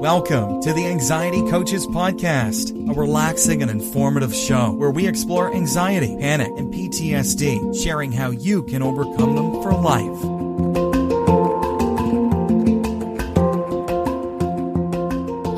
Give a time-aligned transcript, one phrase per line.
[0.00, 6.16] Welcome to the Anxiety Coaches Podcast, a relaxing and informative show where we explore anxiety,
[6.18, 10.24] panic, and PTSD, sharing how you can overcome them for life.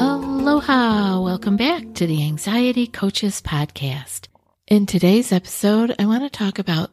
[0.01, 1.21] Aloha!
[1.21, 4.27] Welcome back to the Anxiety Coaches Podcast.
[4.67, 6.91] In today's episode, I want to talk about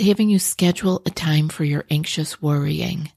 [0.00, 3.12] having you schedule a time for your anxious worrying.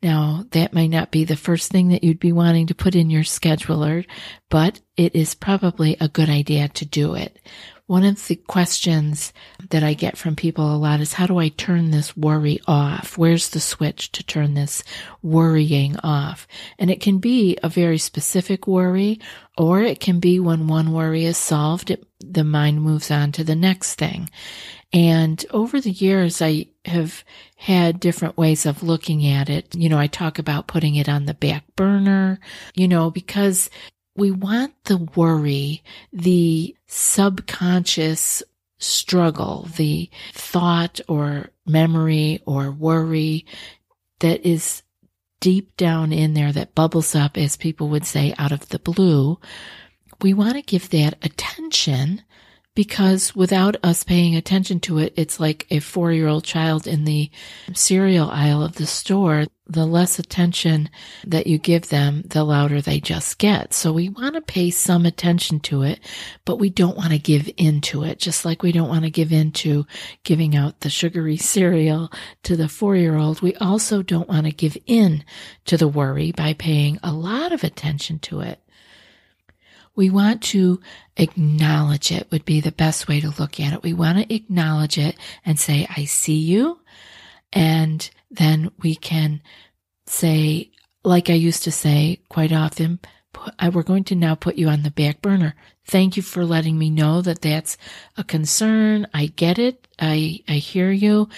[0.00, 3.10] Now, that might not be the first thing that you'd be wanting to put in
[3.10, 4.06] your scheduler,
[4.48, 7.38] but it is probably a good idea to do it.
[7.86, 9.32] One of the questions
[9.70, 13.16] that I get from people a lot is how do I turn this worry off?
[13.16, 14.84] Where's the switch to turn this
[15.22, 16.46] worrying off?
[16.78, 19.20] And it can be a very specific worry,
[19.56, 23.42] or it can be when one worry is solved, it, the mind moves on to
[23.42, 24.28] the next thing.
[24.92, 27.22] And over the years, I have
[27.56, 29.74] had different ways of looking at it.
[29.74, 32.40] You know, I talk about putting it on the back burner,
[32.74, 33.68] you know, because
[34.16, 35.82] we want the worry,
[36.12, 38.42] the subconscious
[38.78, 43.44] struggle, the thought or memory or worry
[44.20, 44.82] that is
[45.40, 49.38] deep down in there that bubbles up, as people would say, out of the blue.
[50.20, 52.22] We want to give that attention
[52.78, 57.04] because without us paying attention to it, it's like a four year old child in
[57.04, 57.28] the
[57.74, 59.46] cereal aisle of the store.
[59.66, 60.88] The less attention
[61.26, 63.74] that you give them, the louder they just get.
[63.74, 65.98] So we want to pay some attention to it,
[66.44, 69.10] but we don't want to give in to it, just like we don't want to
[69.10, 69.84] give in to
[70.22, 72.12] giving out the sugary cereal
[72.44, 73.42] to the four year old.
[73.42, 75.24] We also don't want to give in
[75.64, 78.62] to the worry by paying a lot of attention to it.
[79.98, 80.80] We want to
[81.16, 83.82] acknowledge it would be the best way to look at it.
[83.82, 86.78] We want to acknowledge it and say, I see you.
[87.52, 89.42] And then we can
[90.06, 90.70] say,
[91.02, 93.00] like I used to say quite often,
[93.72, 95.56] we're going to now put you on the back burner.
[95.84, 97.76] Thank you for letting me know that that's
[98.16, 99.08] a concern.
[99.12, 99.88] I get it.
[99.98, 101.28] I, I hear you.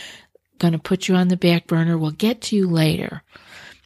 [0.59, 1.97] Going to put you on the back burner.
[1.97, 3.23] We'll get to you later.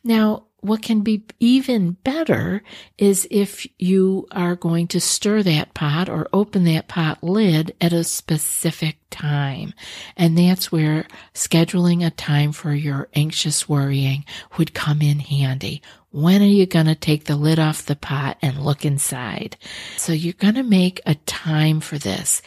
[0.03, 2.63] Now, what can be even better
[2.97, 7.93] is if you are going to stir that pot or open that pot lid at
[7.93, 9.75] a specific time.
[10.17, 14.25] And that's where scheduling a time for your anxious worrying
[14.57, 15.83] would come in handy.
[16.11, 19.59] When are you going to take the lid off the pot and look inside?
[19.99, 22.41] So you're going to make a time for this.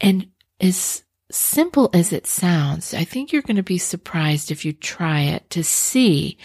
[0.00, 0.26] And
[0.60, 5.20] as simple as it sounds, I think you're going to be surprised if you try
[5.20, 6.36] it to see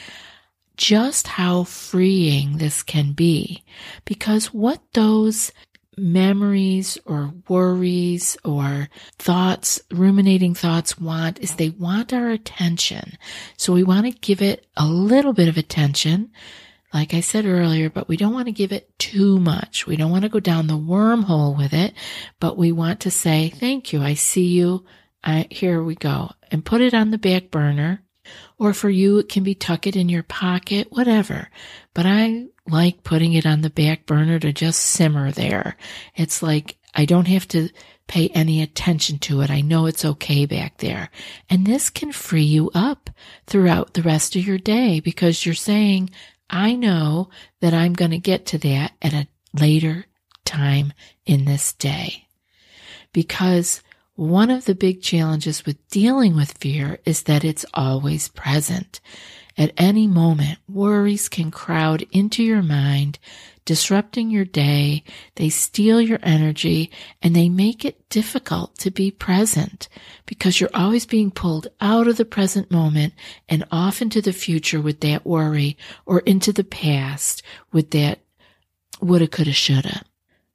[0.80, 3.66] just how freeing this can be.
[4.06, 5.52] Because what those
[5.98, 13.18] memories or worries or thoughts, ruminating thoughts want is they want our attention.
[13.58, 16.32] So we want to give it a little bit of attention,
[16.94, 19.86] like I said earlier, but we don't want to give it too much.
[19.86, 21.94] We don't want to go down the wormhole with it,
[22.40, 24.02] but we want to say, thank you.
[24.02, 24.86] I see you.
[25.26, 28.02] I, here we go and put it on the back burner
[28.58, 31.50] or for you, it can be tuck it in your pocket, whatever.
[31.94, 35.78] But I like putting it on the back burner to just simmer there.
[36.16, 37.70] It's like I don't have to
[38.08, 39.52] pay any attention to it.
[39.52, 41.10] I know it's okay back there.
[41.50, 43.10] And this can free you up
[43.46, 46.10] throughout the rest of your day because you're saying,
[46.50, 47.30] I know
[47.62, 50.06] that I'm going to get to that at a later
[50.44, 50.94] time
[51.26, 52.26] in this day.
[53.14, 53.82] Because
[54.20, 59.00] one of the big challenges with dealing with fear is that it's always present.
[59.58, 63.18] At any moment, worries can crowd into your mind,
[63.64, 65.06] disrupting your day.
[65.36, 69.88] They steal your energy and they make it difficult to be present
[70.26, 73.14] because you're always being pulled out of the present moment
[73.48, 77.42] and off into the future with that worry or into the past
[77.72, 78.20] with that
[79.00, 80.02] woulda, coulda, shoulda.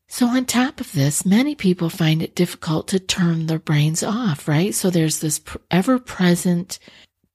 [0.09, 4.47] So on top of this, many people find it difficult to turn their brains off,
[4.47, 4.75] right?
[4.75, 5.41] So there's this
[5.71, 6.79] ever present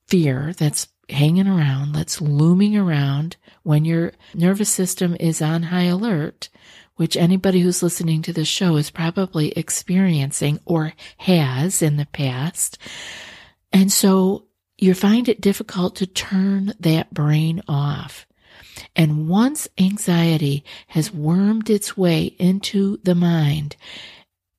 [0.08, 6.50] fear that's hanging around, that's looming around when your nervous system is on high alert,
[6.96, 12.78] which anybody who's listening to this show is probably experiencing or has in the past.
[13.72, 14.46] And so
[14.78, 18.26] you find it difficult to turn that brain off.
[18.96, 23.76] And once anxiety has wormed its way into the mind,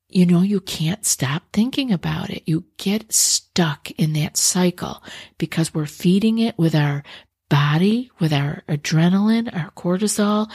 [0.08, 2.42] you know, you can't stop thinking about it.
[2.46, 5.02] You get stuck in that cycle
[5.38, 7.04] because we're feeding it with our
[7.48, 10.50] body, with our adrenaline, our cortisol,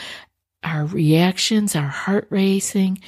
[0.63, 2.99] our reactions, our heart racing.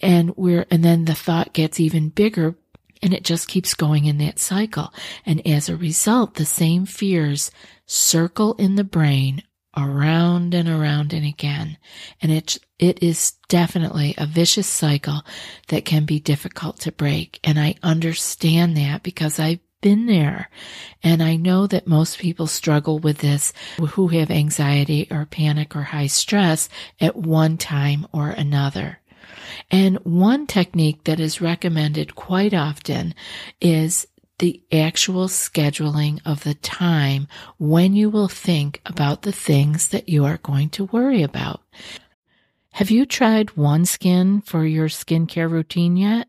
[0.00, 2.54] And we're, and then the thought gets even bigger
[3.02, 4.92] and it just keeps going in that cycle.
[5.24, 7.50] And as a result, the same fears
[7.86, 9.42] circle in the brain
[9.78, 11.78] around and around and again.
[12.20, 15.22] And it, it is definitely a vicious cycle
[15.68, 17.38] that can be difficult to break.
[17.44, 20.50] And I understand that because I've been there.
[21.02, 25.82] And I know that most people struggle with this who have anxiety or panic or
[25.82, 26.68] high stress
[27.00, 28.98] at one time or another.
[29.70, 33.14] And one technique that is recommended quite often
[33.60, 34.06] is
[34.38, 37.26] the actual scheduling of the time
[37.58, 41.62] when you will think about the things that you are going to worry about.
[42.72, 46.28] Have you tried OneSkin for your skincare routine yet?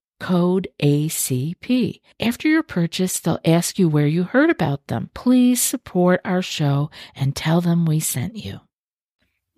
[0.21, 1.99] code ACP.
[2.19, 5.09] After your purchase, they'll ask you where you heard about them.
[5.15, 8.59] Please support our show and tell them we sent you.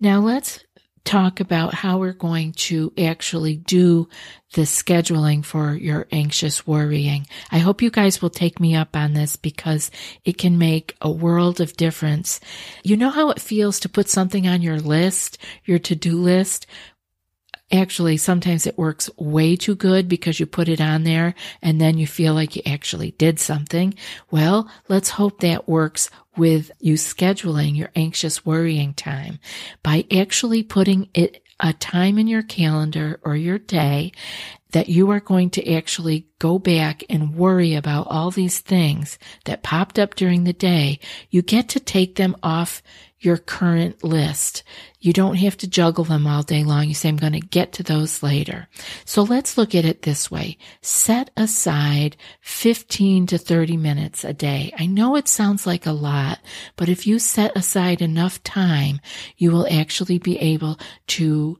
[0.00, 0.64] Now let's
[1.04, 4.08] talk about how we're going to actually do
[4.54, 7.26] the scheduling for your anxious worrying.
[7.50, 9.90] I hope you guys will take me up on this because
[10.24, 12.40] it can make a world of difference.
[12.82, 15.36] You know how it feels to put something on your list,
[15.66, 16.66] your to-do list,
[17.74, 21.98] actually sometimes it works way too good because you put it on there and then
[21.98, 23.94] you feel like you actually did something.
[24.30, 29.38] Well, let's hope that works with you scheduling your anxious worrying time
[29.82, 34.12] by actually putting it a time in your calendar or your day
[34.72, 39.62] that you are going to actually go back and worry about all these things that
[39.62, 40.98] popped up during the day,
[41.30, 42.82] you get to take them off
[43.24, 44.62] your current list.
[45.00, 46.88] You don't have to juggle them all day long.
[46.88, 48.68] You say, I'm going to get to those later.
[49.04, 50.56] So let's look at it this way.
[50.80, 54.72] Set aside 15 to 30 minutes a day.
[54.78, 56.38] I know it sounds like a lot,
[56.76, 59.00] but if you set aside enough time,
[59.36, 60.78] you will actually be able
[61.08, 61.58] to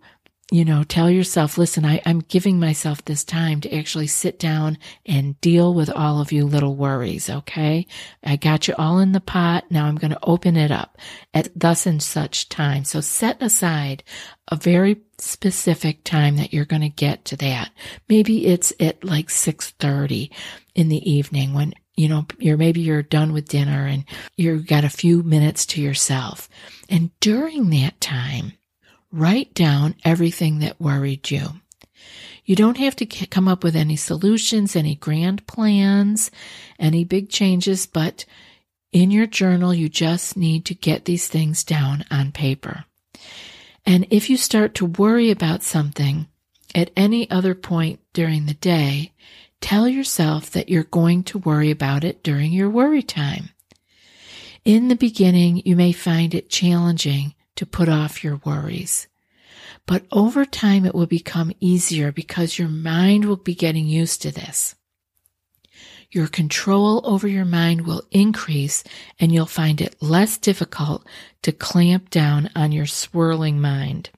[0.52, 4.76] you know, tell yourself, listen, I, am giving myself this time to actually sit down
[5.06, 7.30] and deal with all of you little worries.
[7.30, 7.86] Okay.
[8.22, 9.64] I got you all in the pot.
[9.70, 10.98] Now I'm going to open it up
[11.32, 12.84] at thus and such time.
[12.84, 14.04] So set aside
[14.48, 17.70] a very specific time that you're going to get to that.
[18.08, 20.30] Maybe it's at like 630
[20.74, 24.04] in the evening when you know, you're maybe you're done with dinner and
[24.36, 26.48] you've got a few minutes to yourself.
[26.90, 28.54] And during that time,
[29.16, 31.46] Write down everything that worried you.
[32.44, 36.32] You don't have to come up with any solutions, any grand plans,
[36.80, 38.24] any big changes, but
[38.90, 42.86] in your journal, you just need to get these things down on paper.
[43.86, 46.26] And if you start to worry about something
[46.74, 49.12] at any other point during the day,
[49.60, 53.50] tell yourself that you're going to worry about it during your worry time.
[54.64, 59.06] In the beginning, you may find it challenging to put off your worries.
[59.86, 64.30] But over time, it will become easier because your mind will be getting used to
[64.30, 64.74] this.
[66.10, 68.84] Your control over your mind will increase
[69.18, 71.04] and you'll find it less difficult
[71.42, 74.10] to clamp down on your swirling mind.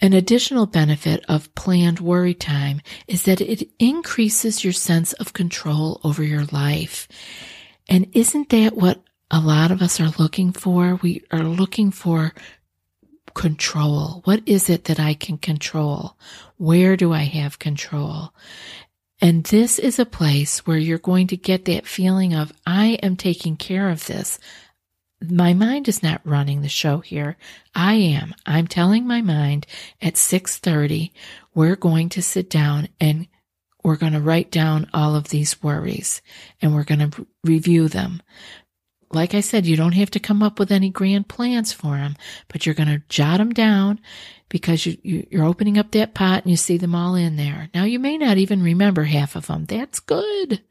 [0.00, 6.00] An additional benefit of planned worry time is that it increases your sense of control
[6.02, 7.08] over your life.
[7.88, 10.96] And isn't that what a lot of us are looking for?
[10.96, 12.34] We are looking for
[13.34, 14.20] control.
[14.24, 16.18] What is it that I can control?
[16.58, 18.34] Where do I have control?
[19.22, 23.16] And this is a place where you're going to get that feeling of, I am
[23.16, 24.38] taking care of this.
[25.26, 27.36] My mind is not running the show here.
[27.74, 28.34] I am.
[28.44, 29.66] I'm telling my mind
[30.02, 31.12] at 630,
[31.54, 33.28] we're going to sit down and
[33.84, 36.20] we're going to write down all of these worries
[36.60, 38.22] and we're going to review them
[39.14, 42.16] like I said, you don't have to come up with any grand plans for them,
[42.48, 44.00] but you're going to jot them down
[44.48, 47.68] because you, you, you're opening up that pot and you see them all in there.
[47.74, 49.64] Now you may not even remember half of them.
[49.64, 50.62] That's good.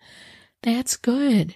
[0.61, 1.55] That's good.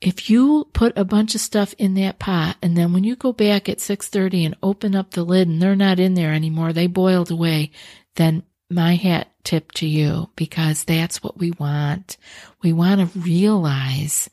[0.00, 3.32] If you put a bunch of stuff in that pot and then when you go
[3.32, 6.88] back at 6:30 and open up the lid and they're not in there anymore, they
[6.88, 7.70] boiled away,
[8.16, 12.16] then my hat tip to you because that's what we want.
[12.62, 14.28] We want to realize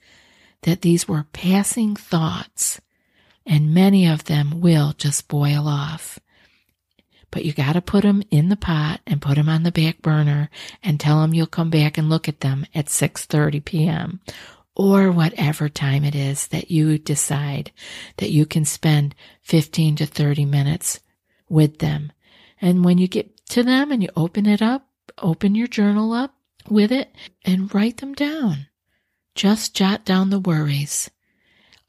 [0.63, 2.81] that these were passing thoughts,
[3.45, 6.19] and many of them will just boil off.
[7.31, 10.01] But you got to put them in the pot and put them on the back
[10.01, 10.49] burner
[10.81, 14.19] and tell them you'll come back and look at them at 6:30 p.m.
[14.75, 17.71] or whatever time it is that you decide
[18.17, 19.13] that you can spend
[19.43, 20.99] 15 to 30 minutes
[21.49, 22.11] with them.
[22.61, 24.87] And when you get to them and you open it up,
[25.17, 26.33] open your journal up
[26.69, 27.13] with it
[27.45, 28.68] and write them down.
[29.39, 31.09] Just jot down the worries.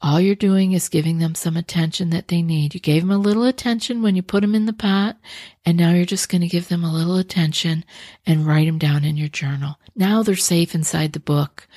[0.01, 2.73] All you're doing is giving them some attention that they need.
[2.73, 5.17] You gave them a little attention when you put them in the pot,
[5.65, 7.83] and now you're just going to give them a little attention
[8.25, 9.77] and write them down in your journal.
[9.97, 11.67] Now they're safe inside the book.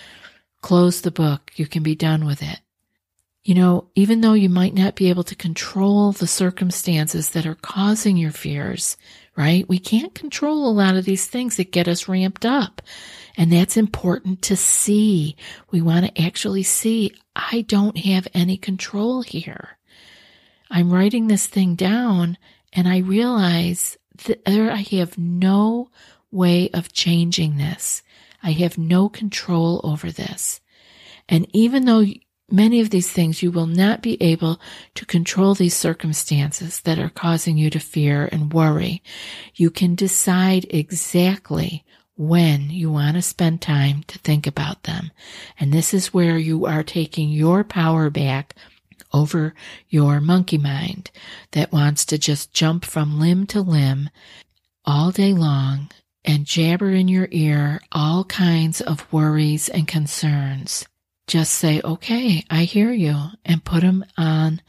[0.63, 1.51] Close the book.
[1.57, 2.61] You can be done with it.
[3.43, 7.57] You know, even though you might not be able to control the circumstances that are
[7.57, 8.97] causing your fears,
[9.37, 9.69] right?
[9.69, 12.83] We can't control a lot of these things that get us ramped up.
[13.37, 15.37] And that's important to see.
[15.71, 19.77] We want to actually see, I don't have any control here.
[20.71, 22.39] I'm writing this thing down
[22.73, 25.91] and I realize that I have no
[26.31, 28.03] way of changing this.
[28.43, 30.61] I have no control over this.
[31.29, 32.05] And even though
[32.51, 34.61] many of these things you will not be able
[34.95, 39.03] to control these circumstances that are causing you to fear and worry,
[39.55, 41.85] you can decide exactly
[42.17, 45.11] when you want to spend time to think about them.
[45.59, 48.55] And this is where you are taking your power back
[49.13, 49.55] over
[49.89, 51.11] your monkey mind
[51.53, 54.11] that wants to just jump from limb to limb
[54.85, 55.91] all day long
[56.25, 60.87] and jabber in your ear all kinds of worries and concerns.
[61.27, 64.61] Just say, okay, I hear you, and put them on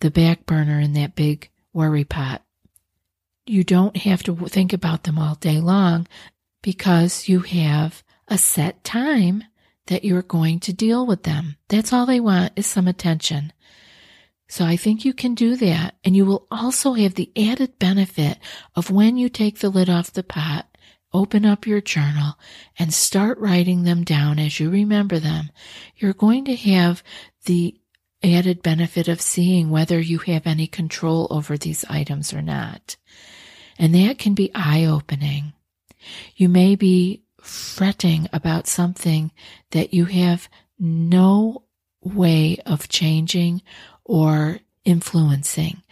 [0.00, 2.42] the back burner in that big worry pot.
[3.46, 6.06] You don't have to think about them all day long
[6.62, 9.44] because you have a set time
[9.86, 11.56] that you're going to deal with them.
[11.68, 13.52] That's all they want is some attention.
[14.48, 15.96] So I think you can do that.
[16.04, 18.38] And you will also have the added benefit
[18.74, 20.65] of when you take the lid off the pot,
[21.16, 22.34] open up your journal
[22.78, 25.50] and start writing them down as you remember them.
[25.96, 27.02] You're going to have
[27.44, 27.78] the
[28.22, 32.96] added benefit of seeing whether you have any control over these items or not.
[33.78, 35.52] And that can be eye opening.
[36.34, 39.30] You may be fretting about something
[39.70, 41.62] that you have no
[42.02, 43.62] way of changing
[44.04, 45.82] or influencing.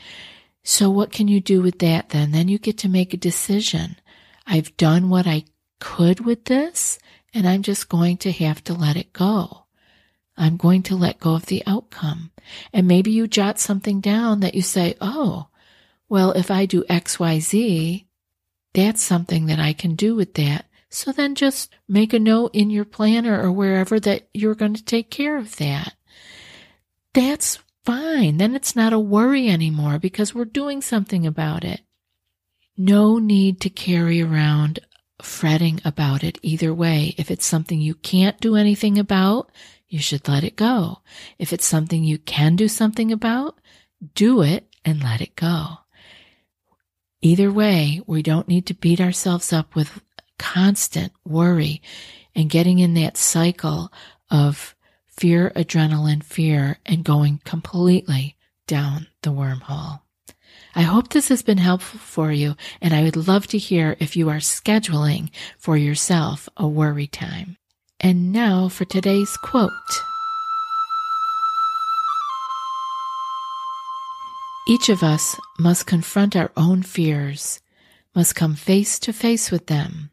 [0.62, 2.32] So what can you do with that then?
[2.32, 3.96] Then you get to make a decision.
[4.46, 5.44] I've done what I
[5.80, 6.98] could with this
[7.32, 9.64] and I'm just going to have to let it go.
[10.36, 12.30] I'm going to let go of the outcome.
[12.72, 15.48] And maybe you jot something down that you say, Oh,
[16.08, 18.06] well, if I do X, Y, Z,
[18.72, 20.66] that's something that I can do with that.
[20.90, 24.84] So then just make a note in your planner or wherever that you're going to
[24.84, 25.94] take care of that.
[27.12, 28.36] That's fine.
[28.36, 31.80] Then it's not a worry anymore because we're doing something about it.
[32.76, 34.80] No need to carry around
[35.22, 37.14] fretting about it either way.
[37.16, 39.50] If it's something you can't do anything about,
[39.88, 40.98] you should let it go.
[41.38, 43.58] If it's something you can do something about,
[44.14, 45.78] do it and let it go.
[47.22, 50.02] Either way, we don't need to beat ourselves up with
[50.38, 51.80] constant worry
[52.34, 53.92] and getting in that cycle
[54.30, 54.74] of
[55.06, 60.00] fear, adrenaline, fear, and going completely down the wormhole.
[60.76, 64.16] I hope this has been helpful for you, and I would love to hear if
[64.16, 67.56] you are scheduling for yourself a worry time.
[68.00, 69.70] And now for today's quote.
[74.66, 77.60] Each of us must confront our own fears,
[78.14, 80.10] must come face to face with them.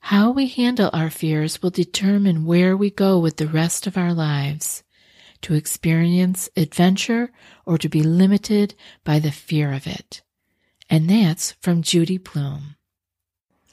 [0.00, 4.14] How we handle our fears will determine where we go with the rest of our
[4.14, 4.82] lives
[5.42, 7.30] to experience adventure
[7.66, 10.22] or to be limited by the fear of it.
[10.88, 12.76] And that's from Judy Blume.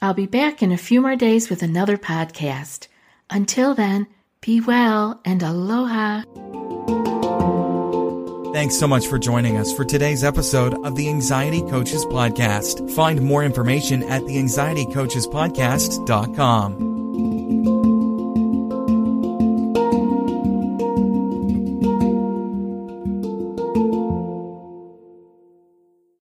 [0.02, 2.88] I'll be back in a few more days with another podcast.
[3.28, 4.06] Until then,
[4.40, 6.22] be well and aloha.
[8.52, 12.90] Thanks so much for joining us for today's episode of the Anxiety Coaches Podcast.
[12.90, 16.89] Find more information at the anxietycoachespodcast.com.